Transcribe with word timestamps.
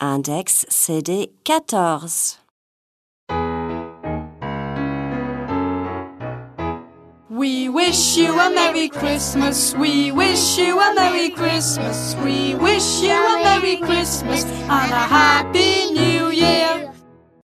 Index 0.00 0.64
CD 0.68 1.32
14. 1.44 2.38
We 7.28 7.68
wish 7.68 8.16
you 8.16 8.32
a 8.38 8.50
Merry 8.54 8.88
Christmas. 8.88 9.74
We 9.74 10.12
wish 10.12 10.56
you 10.56 10.78
a 10.78 10.94
Merry 10.94 11.30
Christmas. 11.30 12.14
We 12.24 12.54
wish 12.54 13.02
you 13.02 13.10
a 13.10 13.42
Merry 13.42 13.76
Christmas 13.78 14.44
and 14.44 14.92
a 14.92 15.04
Happy 15.18 15.57